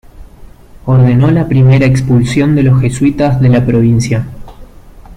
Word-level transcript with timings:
Ordenó 0.85 1.29
la 1.29 1.47
primera 1.47 1.85
expulsión 1.85 2.55
de 2.55 2.63
los 2.63 2.81
jesuitas 2.81 3.39
de 3.39 3.49
la 3.49 3.63
provincia. 3.63 4.25